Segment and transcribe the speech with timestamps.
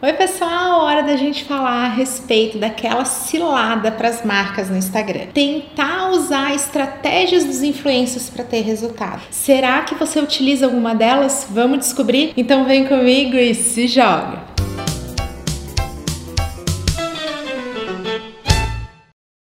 [0.00, 0.82] Oi, pessoal!
[0.82, 5.26] Hora da gente falar a respeito daquela cilada para as marcas no Instagram.
[5.34, 9.22] Tentar usar estratégias dos influencers para ter resultado.
[9.28, 11.48] Será que você utiliza alguma delas?
[11.50, 12.32] Vamos descobrir?
[12.36, 14.47] Então vem comigo e se joga!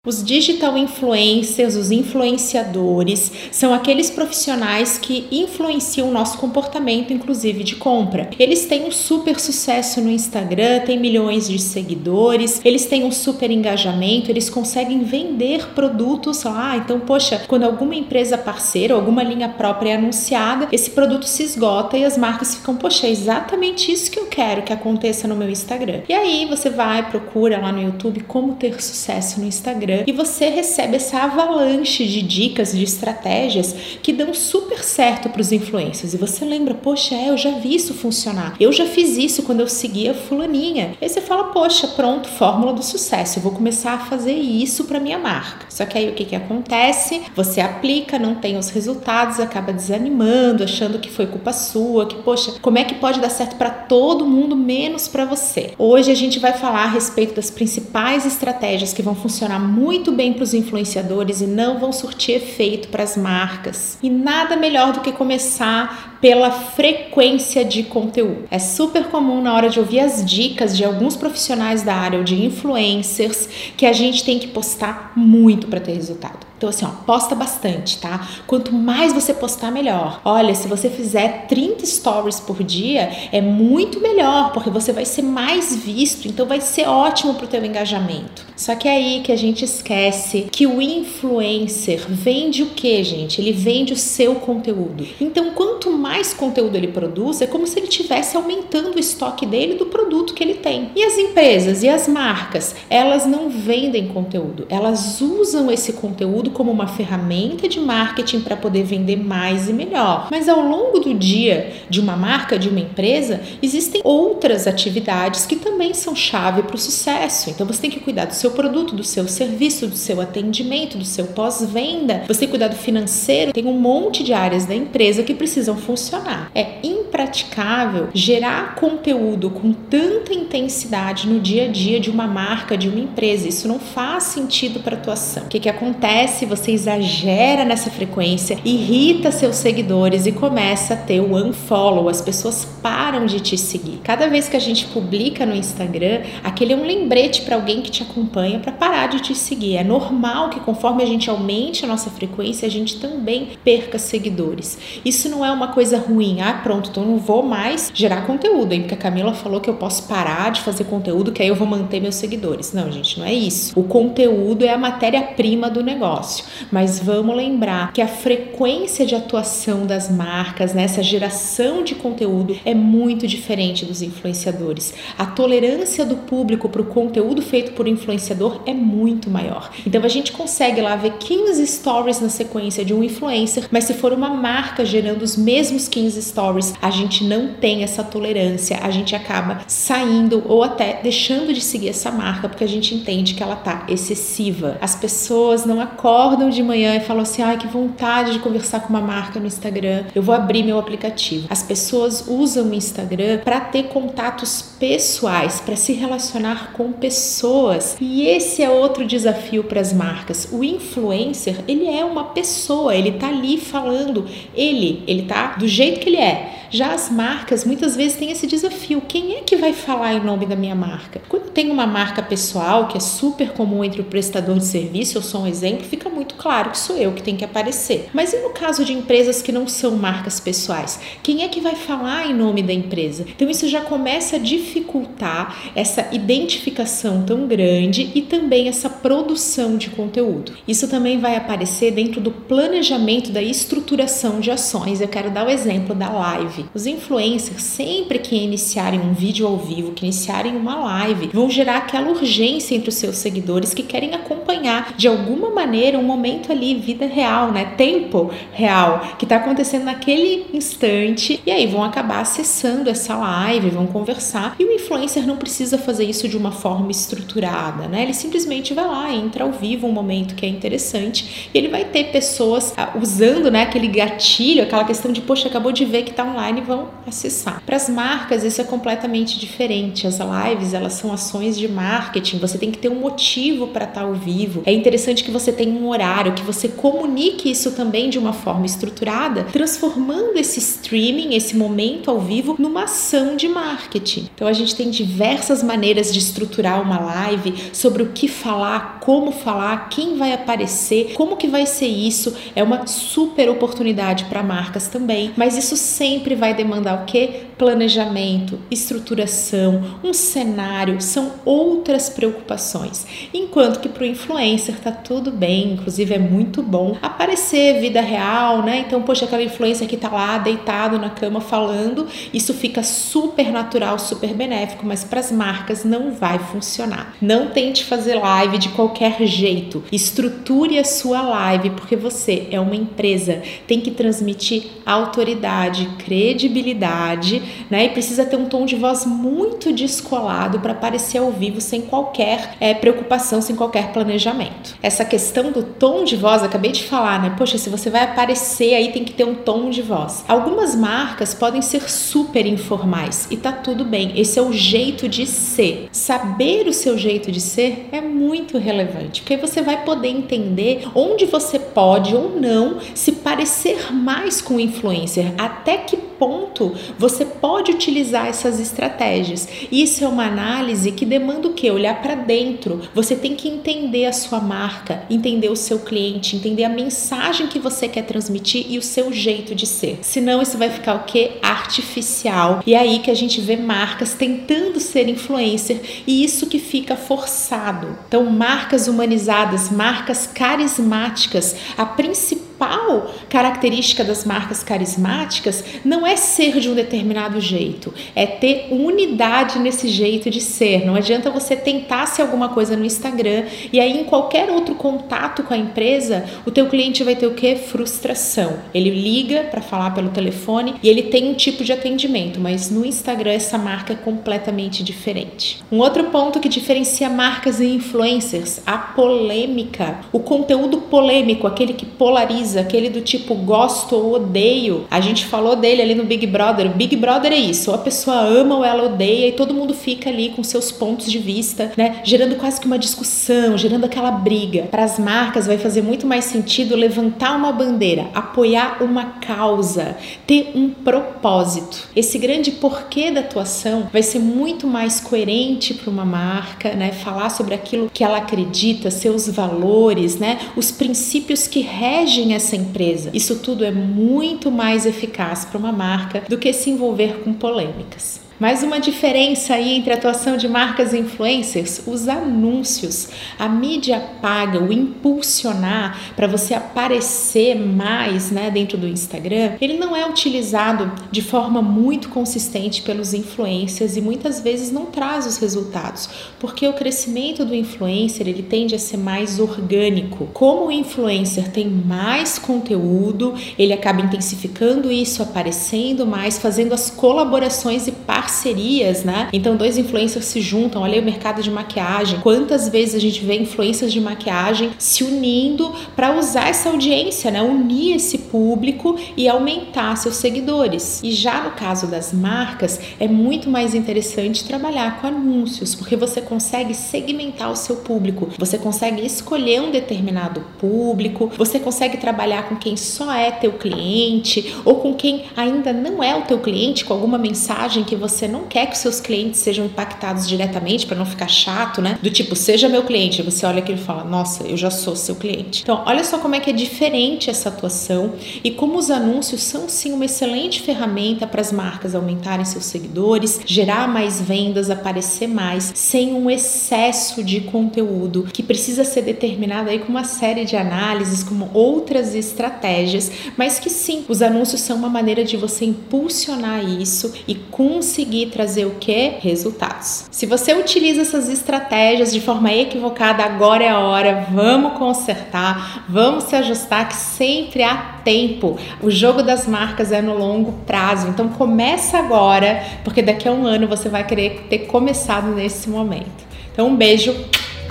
[0.05, 7.75] Os digital influencers, os influenciadores, são aqueles profissionais que influenciam o nosso comportamento, inclusive de
[7.75, 8.29] compra.
[8.37, 13.49] Eles têm um super sucesso no Instagram, têm milhões de seguidores, eles têm um super
[13.49, 16.77] engajamento, eles conseguem vender produtos lá.
[16.77, 21.97] Então, poxa, quando alguma empresa parceira, alguma linha própria é anunciada, esse produto se esgota
[21.97, 25.49] e as marcas ficam, poxa, é exatamente isso que eu quero que aconteça no meu
[25.49, 26.01] Instagram.
[26.07, 30.11] E aí você vai, procura lá no YouTube como ter sucesso no Instagram Instagram e
[30.11, 36.13] você recebe essa avalanche de dicas, de estratégias que dão super certo para os influencers.
[36.13, 38.55] E você lembra, poxa, é, eu já vi isso funcionar.
[38.59, 40.93] Eu já fiz isso quando eu seguia fulaninha.
[41.01, 43.39] Aí você fala, poxa, pronto, fórmula do sucesso.
[43.39, 45.65] Eu vou começar a fazer isso para minha marca.
[45.69, 47.21] Só que aí o que que acontece?
[47.35, 52.53] Você aplica, não tem os resultados, acaba desanimando, achando que foi culpa sua, que poxa,
[52.61, 55.73] como é que pode dar certo para todo mundo menos para você?
[55.77, 60.11] Hoje a gente vai falar a respeito das principais estratégias que vão funcionar muito muito
[60.11, 63.99] bem para os influenciadores e não vão surtir efeito para as marcas.
[64.01, 68.47] E nada melhor do que começar pela frequência de conteúdo.
[68.49, 72.25] É super comum na hora de ouvir as dicas de alguns profissionais da área ou
[72.25, 73.47] de influencers
[73.77, 76.39] que a gente tem que postar muito para ter resultado.
[76.57, 78.27] Então, assim, ó, posta bastante, tá?
[78.47, 80.21] Quanto mais você postar, melhor.
[80.23, 85.21] Olha, se você fizer 30 stories por dia, é muito melhor, porque você vai ser
[85.21, 88.45] mais visto, então vai ser ótimo pro teu engajamento.
[88.55, 93.41] Só que é aí que a gente esquece que o influencer vende o que, gente?
[93.41, 95.05] Ele vende o seu conteúdo.
[95.19, 99.75] Então, quanto mais conteúdo ele produz, é como se ele estivesse aumentando o estoque dele
[99.75, 100.91] do produto que ele tem.
[100.95, 106.51] E as empresas e as marcas, elas não vendem conteúdo, elas usam esse conteúdo conteúdo
[106.51, 110.27] como uma ferramenta de marketing para poder vender mais e melhor.
[110.31, 115.55] Mas ao longo do dia de uma marca, de uma empresa, existem outras atividades que
[115.55, 117.49] também são chave para o sucesso.
[117.49, 121.05] Então você tem que cuidar do seu produto, do seu serviço, do seu atendimento, do
[121.05, 122.23] seu pós-venda.
[122.27, 123.53] Você tem que cuidar do financeiro.
[123.53, 126.51] Tem um monte de áreas da empresa que precisam funcionar.
[126.53, 132.87] É impraticável gerar conteúdo com tanta intensidade no dia a dia de uma marca, de
[132.87, 133.47] uma empresa.
[133.47, 135.43] Isso não faz sentido para a atuação.
[135.43, 136.34] O que, que acontece?
[136.35, 142.21] Se você exagera nessa frequência, irrita seus seguidores e começa a ter o unfollow, as
[142.21, 143.99] pessoas param de te seguir.
[144.03, 147.89] Cada vez que a gente publica no Instagram, aquele é um lembrete para alguém que
[147.89, 149.77] te acompanha para parar de te seguir.
[149.77, 154.77] É normal que conforme a gente aumente a nossa frequência, a gente também perca seguidores.
[155.05, 156.41] Isso não é uma coisa ruim.
[156.41, 158.81] Ah, pronto, então não vou mais gerar conteúdo, hein?
[158.81, 161.67] Porque a Camila falou que eu posso parar de fazer conteúdo, que aí eu vou
[161.67, 162.73] manter meus seguidores.
[162.73, 163.79] Não, gente, não é isso.
[163.79, 166.45] O conteúdo é a matéria-prima do negócio negócio.
[166.71, 172.73] Mas vamos lembrar que a frequência de atuação das marcas nessa geração de conteúdo é
[172.73, 174.93] muito diferente dos influenciadores.
[175.17, 179.69] A tolerância do público para o conteúdo feito por influenciador é muito maior.
[179.85, 183.93] Então a gente consegue lá ver 15 stories na sequência de um influencer, mas se
[183.93, 188.89] for uma marca gerando os mesmos 15 stories, a gente não tem essa tolerância, a
[188.89, 193.43] gente acaba saindo ou até deixando de seguir essa marca porque a gente entende que
[193.43, 194.77] ela tá excessiva.
[194.81, 198.79] As pessoas não acordam acordam de manhã e falam assim: ai, que vontade de conversar
[198.79, 201.47] com uma marca no Instagram, eu vou abrir meu aplicativo.
[201.49, 207.97] As pessoas usam o Instagram para ter contatos pessoais, para se relacionar com pessoas.
[207.99, 210.47] E esse é outro desafio para as marcas.
[210.51, 215.99] O influencer, ele é uma pessoa, ele tá ali falando, ele, ele tá do jeito
[215.99, 216.54] que ele é.
[216.75, 220.45] Já as marcas muitas vezes têm esse desafio: quem é que vai falar em nome
[220.45, 221.21] da minha marca?
[221.29, 225.21] Quando tem uma marca pessoal, que é super comum entre o prestador de serviço, eu
[225.21, 228.09] sou um exemplo, fica muito claro que sou eu que tenho que aparecer.
[228.13, 230.99] Mas e no caso de empresas que não são marcas pessoais?
[231.23, 233.25] Quem é que vai falar em nome da empresa?
[233.35, 239.89] Então isso já começa a dificultar essa identificação tão grande e também essa produção de
[239.89, 240.53] conteúdo.
[240.67, 244.99] Isso também vai aparecer dentro do planejamento da estruturação de ações.
[244.99, 246.65] Eu quero dar o exemplo da live.
[246.73, 251.77] Os influencers, sempre que iniciarem um vídeo ao vivo, que iniciarem uma live, vão gerar
[251.77, 256.51] aquela urgência entre os seus seguidores que querem acompanhar de alguma maneira um momento momento
[256.51, 257.73] ali, vida real, né?
[257.77, 261.39] Tempo real que está acontecendo naquele instante.
[261.45, 264.55] E aí vão acabar acessando essa live, vão conversar.
[264.59, 268.01] E o influencer não precisa fazer isso de uma forma estruturada, né?
[268.01, 271.85] Ele simplesmente vai lá, entra ao vivo um momento que é interessante e ele vai
[271.85, 276.11] ter pessoas ah, usando, né, aquele gatilho, aquela questão de, poxa, acabou de ver que
[276.11, 277.61] está online, vão acessar.
[277.65, 280.07] Para as marcas, isso é completamente diferente.
[280.07, 282.39] As lives, elas são ações de marketing.
[282.39, 284.63] Você tem que ter um motivo para estar tá ao vivo.
[284.65, 288.65] É interessante que você tenha um horário, que você comunique isso também de uma forma
[288.65, 294.29] estruturada, transformando esse streaming, esse momento ao vivo, numa ação de marketing.
[294.33, 299.31] Então a gente tem diversas maneiras de estruturar uma live sobre o que falar, como
[299.31, 302.35] falar, quem vai aparecer, como que vai ser isso.
[302.55, 307.45] É uma super oportunidade para marcas também, mas isso sempre vai demandar o que?
[307.57, 313.05] Planejamento, estruturação, um cenário, são outras preocupações.
[313.33, 318.61] Enquanto que para o influencer tá tudo bem, inclusive é muito bom aparecer vida real,
[318.61, 318.83] né?
[318.85, 323.97] Então, poxa, aquela influencer que tá lá deitado na cama falando, isso fica super natural,
[323.99, 327.15] super benéfico, mas para as marcas não vai funcionar.
[327.21, 329.81] Não tente fazer live de qualquer jeito.
[329.91, 337.85] Estruture a sua live, porque você é uma empresa, tem que transmitir autoridade, credibilidade, né?
[337.85, 342.55] E precisa ter um tom de voz muito descolado para aparecer ao vivo sem qualquer
[342.59, 344.75] é, preocupação, sem qualquer planejamento.
[344.81, 347.33] Essa questão do tom de voz, acabei de falar, né?
[347.37, 350.23] Poxa, se você vai aparecer aí tem que ter um tom de voz.
[350.27, 354.13] Algumas marcas podem ser super informais e tá tudo bem.
[354.19, 355.89] Esse é o jeito de ser.
[355.91, 361.25] Saber o seu jeito de ser é muito relevante, porque você vai poder entender onde
[361.25, 367.71] você pode ou não se parecer mais com o influencer, até que ponto você pode
[367.71, 369.47] utilizar essas estratégias.
[369.71, 371.69] Isso é uma análise que demanda o que?
[371.69, 372.81] Olhar para dentro.
[372.93, 377.59] Você tem que entender a sua marca, entender o seu cliente, entender a mensagem que
[377.59, 379.99] você quer transmitir e o seu jeito de ser.
[380.01, 381.31] Senão isso vai ficar o que?
[381.41, 382.61] Artificial.
[382.65, 386.95] E é aí que a gente vê marcas tentando ser influencer e isso que fica
[386.95, 387.97] forçado.
[388.07, 396.59] Então, marcas humanizadas, marcas carismáticas, a principal principal característica das marcas carismáticas não é ser
[396.59, 400.85] de um determinado jeito, é ter unidade nesse jeito de ser.
[400.85, 405.43] Não adianta você tentar ser alguma coisa no Instagram e aí em qualquer outro contato
[405.43, 407.55] com a empresa, o teu cliente vai ter o que?
[407.55, 408.59] Frustração.
[408.73, 412.85] Ele liga para falar pelo telefone e ele tem um tipo de atendimento, mas no
[412.85, 415.63] Instagram essa marca é completamente diferente.
[415.71, 421.85] Um outro ponto que diferencia marcas e influencers, a polêmica, o conteúdo polêmico, aquele que
[421.85, 424.85] polariza aquele do tipo gosto ou odeio.
[424.91, 426.67] A gente falou dele ali no Big Brother.
[426.67, 429.73] O Big Brother é isso, ou a pessoa ama ou ela odeia e todo mundo
[429.73, 434.11] fica ali com seus pontos de vista, né, gerando quase que uma discussão, gerando aquela
[434.11, 434.63] briga.
[434.63, 439.95] Para as marcas vai fazer muito mais sentido levantar uma bandeira, apoiar uma causa,
[440.27, 441.87] ter um propósito.
[441.95, 447.29] Esse grande porquê da atuação vai ser muito mais coerente para uma marca, né, falar
[447.29, 453.09] sobre aquilo que ela acredita, seus valores, né, os princípios que regem essa empresa.
[453.13, 458.21] Isso tudo é muito mais eficaz para uma marca do que se envolver com polêmicas.
[458.37, 463.07] Mais uma diferença aí entre a atuação de marcas e influencers, os anúncios.
[463.39, 469.95] A mídia paga, o impulsionar para você aparecer mais né, dentro do Instagram, ele não
[469.95, 476.09] é utilizado de forma muito consistente pelos influencers e muitas vezes não traz os resultados,
[476.37, 480.27] porque o crescimento do influencer ele tende a ser mais orgânico.
[480.33, 487.87] Como o influencer tem mais conteúdo, ele acaba intensificando isso, aparecendo mais, fazendo as colaborações
[487.87, 489.29] e parcerias parcerias, né?
[489.31, 490.81] Então, dois influencers se juntam.
[490.81, 492.19] Olha aí o mercado de maquiagem.
[492.21, 497.43] Quantas vezes a gente vê influências de maquiagem se unindo para usar essa audiência, né?
[497.43, 501.01] Unir esse público e aumentar seus seguidores.
[501.03, 506.19] E já no caso das marcas, é muito mais interessante trabalhar com anúncios, porque você
[506.19, 512.55] consegue segmentar o seu público, você consegue escolher um determinado público, você consegue trabalhar com
[512.55, 516.93] quem só é teu cliente ou com quem ainda não é o teu cliente, com
[516.93, 521.05] alguma mensagem que você você não quer que seus clientes sejam impactados diretamente para não
[521.05, 521.99] ficar chato, né?
[522.01, 523.21] Do tipo, seja meu cliente.
[523.21, 525.61] Você olha aquilo e fala, nossa, eu já sou seu cliente.
[525.63, 529.67] Então, olha só como é que é diferente essa atuação e como os anúncios são
[529.67, 535.71] sim uma excelente ferramenta para as marcas aumentarem seus seguidores, gerar mais vendas, aparecer mais,
[535.75, 541.23] sem um excesso de conteúdo que precisa ser determinado aí com uma série de análises,
[541.23, 547.13] como outras estratégias, mas que sim, os anúncios são uma maneira de você impulsionar isso
[547.27, 549.15] e conseguir conseguir trazer o que?
[549.19, 550.05] Resultados.
[550.11, 556.25] Se você utiliza essas estratégias de forma equivocada, agora é a hora, vamos consertar, vamos
[556.25, 558.57] se ajustar que sempre há tempo.
[558.81, 563.45] O jogo das marcas é no longo prazo, então começa agora, porque daqui a um
[563.45, 566.25] ano você vai querer ter começado nesse momento.
[566.53, 567.13] Então um beijo,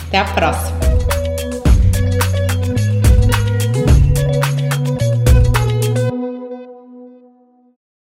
[0.09, 0.94] até a próxima.